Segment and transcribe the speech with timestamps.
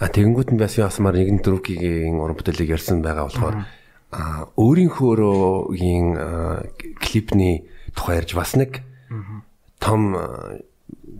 [0.00, 3.56] А тэгэнгүүт нь бас яасмаар нэгэн дөрвгийн уран бүтээлийг ярьсан байгаа болохоор
[4.10, 6.08] а өөрийнхөөгийн
[6.98, 8.80] клипний тухай ярьж бас нэг
[9.78, 10.16] том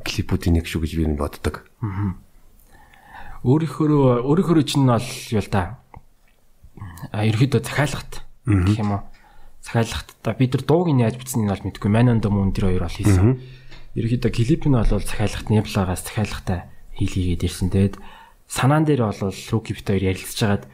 [0.07, 1.69] клипүүдийн нэг шүү гэж би боддог.
[3.45, 5.79] Өөрийнхөө өөрийнхөө чинь бол юу л да.
[7.13, 9.03] А ерөөдөө захиалгат гэх юм уу?
[9.61, 11.91] Захиалгат та бид нар дууг нь яаж бичсэнийг бол мэдгүй.
[11.93, 13.41] Манон дөмөн тэр хоёр бол хийсэн.
[13.99, 17.75] Ерөөдөө клип нь бол захиалгат Неблагаас захиалгатай хийлгээд ирсэн.
[17.75, 17.97] Тэгээд
[18.47, 20.65] санаан дээр бол Руки бит хоёр ярилцж хагаад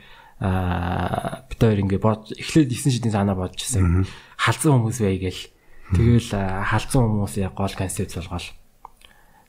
[0.41, 4.05] аа бит хоёр ингээ бод эхлээд 9 шидийн санаа бодож ирсэн.
[4.37, 5.45] Халзан хүмүүс бай гээл.
[5.97, 6.29] Тэгэл
[6.69, 8.49] халзан хүмүүс яг гол концепт болгоол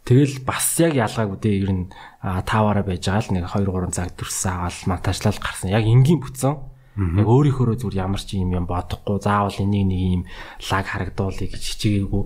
[0.08, 1.92] Тэгэл бас яг ялгаагүй дээ ер нь
[2.24, 5.68] таваараа байж байгаа л нэг 2 3 цаг дүрсэн аваад монтажлал гарсан.
[5.68, 6.56] Яг энгийн бүтсэн.
[6.96, 10.24] Яг өөрийнхөө зүгээр ямар ч юм юм бодохгүй заавал энийг нэг юм
[10.72, 12.24] лаг харагдуулъя гэж хичээгээгүй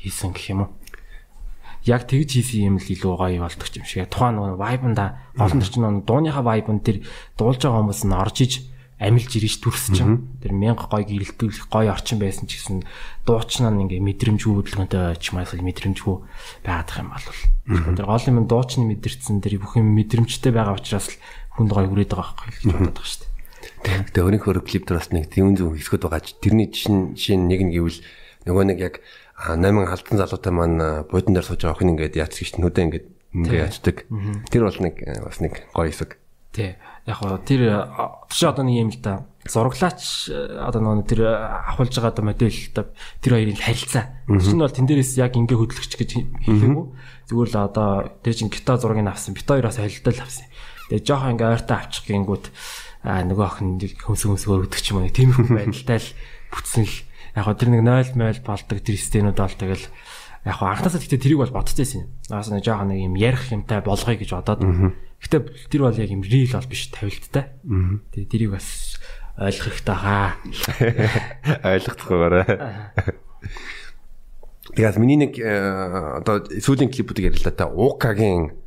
[0.00, 0.70] хийсэн гэх юм уу.
[1.84, 4.08] Яг тэгж хийсэн юм л илүү гоё болдог юм шиг.
[4.08, 5.04] Тухайн нөгөө вайбанда
[5.36, 7.04] олон төрчин дууныхаа вайбн тэр
[7.40, 8.52] дуулж байгаа хүмүүс нь орж иж
[9.00, 12.84] амилж ирж дүрс чинь тэр мянга гой гэрэлтүүлэх гой орчин байсан ч гэсэн
[13.24, 16.16] дуучнаа ингээ мэдрэмжгүй хөдөлгөөнтэй маш их мэдрэмжгүй
[16.68, 17.24] байгаад юм бол
[17.96, 21.16] тэр гол юм дуучны мэдэрсэн тэр бүх юм мэдрэмжтэй байгаа учраас л
[21.56, 24.04] хүнд гой хүрээд байгаа байхгүй гэж бодоод байгаа шүү дээ.
[24.12, 27.60] Тэгээ өөрийнхөө клип дээр бас нэг тийм зүг хэсгүүд байгаа ч тэрний жишин жишээ нэг
[27.64, 28.04] нь гэвэл
[28.46, 28.94] нөгөө нэг яг
[29.36, 33.66] 8 халдан залуутай маань буудан дээр сууж байгаа охин ингээд яац гэж нүдэ ингээд ингээ
[33.68, 33.96] ячдаг.
[34.50, 36.18] Тэр бол нэг бас нэг гоё хэсэг.
[36.50, 37.86] Тий яг хоо тэр
[38.28, 42.84] тийш одоо нэг юм л да зураглаач одоо нөгөө тэр авахулж байгаа одоо модель одоо
[43.24, 44.04] тэр хоёрын харилцаа.
[44.28, 46.10] Тэр нь бол тэн дээрээс яг ингээ хөдлөгч гэж
[46.44, 46.86] хэлээгүй.
[47.30, 47.88] Зүгээр л одоо
[48.20, 49.32] тэр чин гита зургийг авсан.
[49.32, 50.46] Бит хоёроос холилдол авсан.
[50.92, 52.46] Тэгээ жоохон ингээ ойртоо авчих гингүүт
[53.06, 55.08] а нөгөө охин хөмс хөмс өргөдөг ч юм уу.
[55.08, 56.08] Тиймэрхүү байдалтай л
[56.52, 56.96] бүтсэн л
[57.36, 59.84] яг хоо тэр нэг 0 0 болдог тэр стенүүд бол тэгэл
[60.46, 62.10] яг хоо анхнаасаа гэхдээ тэрийг бол бодчихсон юм.
[62.32, 64.60] Наас нэг жоохон нэг юм ярих юмтай болгоё гэж бодоод
[65.20, 67.52] Гэтэ тэр бол яг юм real бол биш тавилттай.
[68.16, 68.96] Тэгээ тэрийг бас
[69.36, 70.32] ойлгох хэрэгтэй хаа.
[71.76, 72.36] Ойлгохдохгүйгээр.
[74.70, 78.60] Тэгээс миний нэг э, одоо сүүлийн клипүүдийг ярьлаа та Укагийн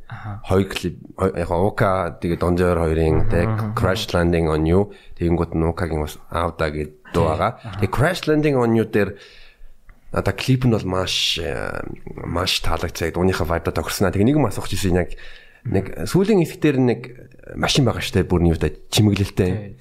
[0.44, 6.20] хоёр клип яг Ука тэгээ Донжор хоёрын тэг Crash Landing on You тэгэнгүүт Укагийн бас
[6.28, 7.62] Авда гэдэг дуу байгаа.
[7.78, 9.14] Тэгээ Crash Landing on You дээр
[10.10, 11.38] одоо клип нь бол маш
[12.18, 13.14] маш таалагдсан.
[13.14, 14.10] Дууныхаа vibe-а тохирснаа.
[14.10, 15.14] Тэгээ нэг юм асуух гэсэн яг
[15.64, 17.00] нэг сүүлийн хэсэг дээр нэг
[17.56, 19.78] машин байгаа штэ бүр нь юу та чимэглэлтэй.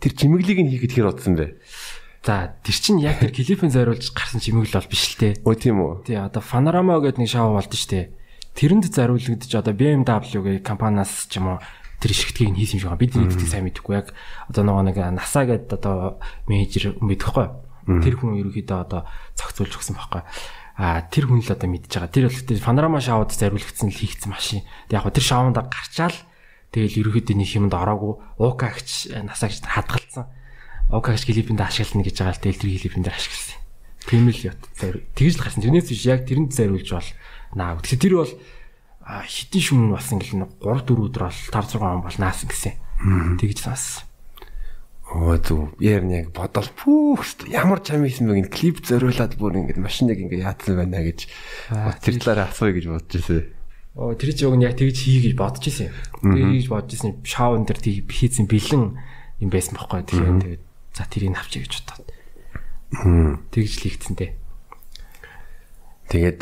[0.00, 1.58] Тэр чимэглийг нь хийхэд хэр удсан бэ?
[2.26, 5.28] За тэр чинь яг тэр клипэн зориулж гарсан чимэглэл бол биш л те.
[5.46, 6.10] Өө тийм үү?
[6.10, 8.10] Тий одоо Panorama гэдэг нэг шоу болд штэ.
[8.58, 11.58] Тэрэнд зориулагдаж одоо BMW-гийн компаниас ч юм уу
[12.00, 13.02] тэр шигтгийг нь хийсэн юм шиг байна.
[13.02, 14.12] Бид нэг гэдгийг сайн мэдэхгүй яг
[14.48, 17.46] одоо нөгөө нэг NASA гэдэг одоо менежер мэдэхгүй.
[17.86, 19.06] Тэр хүн ерөөхдөө одоо
[19.38, 20.22] цогцолж өгсөн байхгүй
[20.76, 22.12] а тэр хүн л одоо мэдж байгаа.
[22.12, 24.60] Тэр бол тэр панорама шоуд зориулагдсан л хийгдсэн машин.
[24.92, 26.16] Тэг яг тэр шоунд гарчаал
[26.68, 30.28] тэгэл ерөөхдөө нэг юмд ороогүй УКГч насаагч хадгалсан.
[30.92, 33.56] УКГч клипэнд ашиглана гэж байгаа л тэгэл тэр клипэнд ашигласан.
[34.04, 34.60] Тийм л ят.
[34.76, 35.64] Тэгж л гарсан.
[35.64, 37.10] Тэрнээс биш яг тэрэнд зориулж бол
[37.56, 37.80] наа.
[37.80, 38.32] Тэгэхээр тэр бол
[39.06, 42.74] хитэн шүн болсон гэл 3 4 өдөр бол 5 6 он бол наасан гэсэн.
[43.38, 44.02] Тэгж сонсон.
[45.06, 49.78] Оо зү яар нэг бодол пүүх ямар чам хийсэн бэ гин клип зориулаад бүр ингэж
[49.78, 51.30] машиныг ингэ яатсан байна гэж
[52.02, 53.46] тэр талаараа асууя гэж бодож ирсэн.
[53.94, 55.94] Оо тэр чинь яг тэгж хий гэж бодож ирсэн.
[56.26, 57.78] Тэгээ хийж бодож ирсэн шоун дээр
[58.10, 58.98] хийсэн бэлэн
[59.38, 60.02] юм байсан бохоггүй.
[60.10, 60.62] Тэгэхээр тэгээд
[60.98, 62.10] за тэрийг авчиг гэж бодоод.
[63.54, 64.32] Тэгж л хийгдсэн дээ.
[66.10, 66.40] Тэгээд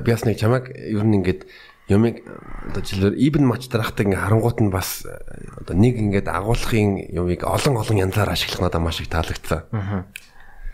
[0.00, 1.44] би бас нэг чамайг ер нь ингэж
[1.86, 2.26] юмыг
[2.66, 7.78] одоо жишээлбэл even матч дарахтай ингээ харангуут нь бас одоо нэг ингээд агуулгын юмыг олон
[7.78, 9.70] олон янзаар ашиглах надад маш их таалагдсан.
[9.70, 10.10] Аа.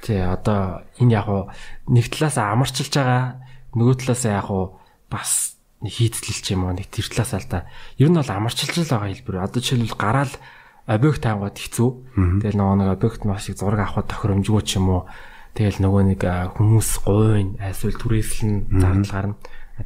[0.00, 1.52] Тий одоо энэ яг уу
[1.92, 3.44] нэг талаас амарчилж байгаа
[3.76, 4.80] нөгөө талаас яг уу
[5.12, 7.68] бас хийцлэлч юм уу нэг тэр талаас л да.
[8.00, 9.44] Ер нь бол амарчилж л байгаа хэлбэр.
[9.44, 10.34] Одоо жишээлбэл гараал
[10.88, 11.90] объект таангууд хэцүү.
[12.40, 15.02] Тэгэл нөгөө нэг объект маш их зураг авахд тохиромжгүй ч юм уу.
[15.52, 16.22] Тэгэл нөгөө нэг
[16.56, 19.36] хүмүүс гойн эсвэл түрээслэн зардал гарна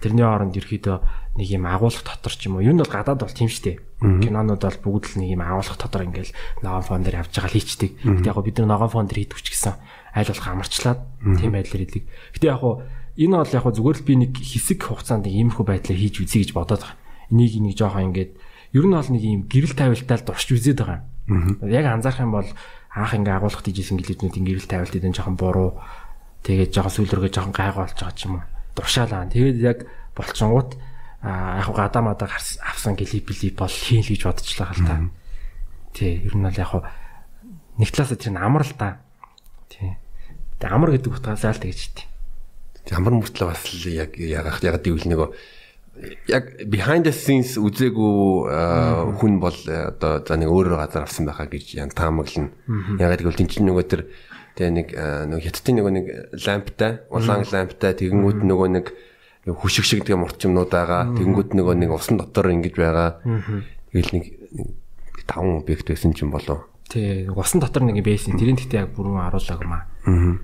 [0.01, 0.97] тэрний оронд ерөөхдөө
[1.37, 2.65] нэг юм агуулах дотор ч юм уу.
[2.65, 3.81] Юу нь бол гадаад бол тийм штэ.
[4.01, 6.33] Кинонууд бол бүгд л нэг юм агуулах дотор ингээл
[6.65, 7.91] ногоон фон дээр явж байгаа л хийчдэг.
[8.01, 9.75] Гэтэ яг бид нар ногоон фон дээр хийдэг ч гэсэн
[10.17, 11.01] айл болох амарчлаад
[11.37, 12.05] тийм байдлаар хийдэг.
[12.37, 12.63] Гэтэ яг
[13.21, 16.81] энэ бол яг зүгээр л би нэг хэсэг хугацаанд иймэрхүү байдлаар хийж үзье гэж бодоод
[16.85, 16.97] байгаа.
[17.33, 18.33] Энийг нэг жоохон ингээд
[18.73, 21.61] ер нь бол нэг юм гэрэл тавилтаа л дурч үзээд байгаа юм.
[21.69, 22.49] Яг анзаарах юм бол
[22.97, 25.77] анх ингээ агуулгад хийжсэн гэлээднүүд ингээ гэрэл тавилт эдэн жоохон буруу
[26.49, 29.27] тэгээд жоохон сүүлргээ жоохон гайгүй болж байгаа ч юм уу дуршаалаа.
[29.33, 29.79] Тэгээд яг
[30.13, 30.77] болчингууд
[31.25, 34.97] яг гадаа мадаа авсан клип клип бол хийн л гэж бодчихлаа хэл та.
[35.97, 36.73] Тий, ер нь бол яг
[37.81, 39.01] нэг талаасаа тэр нь амар л та.
[39.73, 39.97] Тий.
[40.61, 42.07] Тэгээ амар гэдэг утгаас аль тэгж тий.
[42.93, 45.29] Амар мөртлөө бас л яг яг яг гэвэл нөгөө
[46.29, 51.81] яг behind the scenes үзээгүй хүн бол одоо за нэг өөрөөр газар авсан байхаа гэж
[51.81, 52.53] ян таамаглана.
[53.01, 54.03] Ягаад гэвэл тэн чинь нөгөө тэр
[54.57, 58.87] тэгээ нэг нөгөө хятадын нөгөө нэг ламптай, улаан ламптай тэгэнгүүт нөгөө нэг
[59.47, 61.13] хүшиг шиг тэгээ мурчмнууд байгаа.
[61.15, 63.21] Тэгэнгүүт нөгөө нэг усан дотор ингэж байгаа.
[63.93, 64.25] Тэгэл нэг
[65.29, 66.67] таван объект байсан ч юм болов.
[66.89, 68.35] Тий, усан дотор нэг байсан.
[68.35, 69.87] Тэрийн гэхдээ яг бүрэн харуулаагүй маа.
[70.09, 70.41] Аа.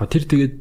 [0.10, 0.54] тэр тэгээд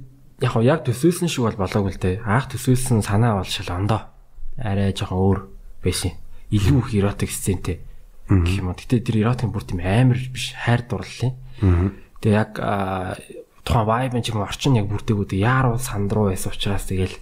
[0.43, 2.21] яг яг төсөөлсөн шиг бол болоогүй л дээ.
[2.27, 4.11] Аах төсөөлсөн санаа бол шал ондоо.
[4.59, 5.39] Арай жоохон өөр
[5.81, 6.13] байсан.
[6.53, 7.81] Илүү их эротик сцентэй
[8.29, 8.73] гэх юм.
[8.73, 11.33] Гэтэ тэр эротик бүр тийм амар биш хайр дурлалын.
[12.23, 12.51] Тэгээ яг
[13.67, 17.19] тухайн vibe юм орчин яг бүрдээгүүд яаруу санд руу байсан учраас тэгэл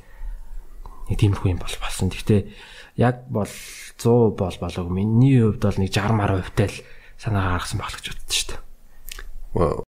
[1.10, 2.14] нэг тиймэрхүү юм бол болсон.
[2.14, 2.42] Гэхдээ
[3.02, 4.94] яг бол 100 бол болоогүй.
[4.94, 6.78] Миний хувьд бол нэг 60 мараа хувьтай л
[7.18, 9.91] санаа гаргасан баглагч боддоо шүү дээ.